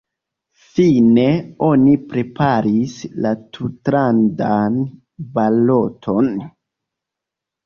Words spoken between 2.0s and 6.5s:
preparis la tutlandan baloton.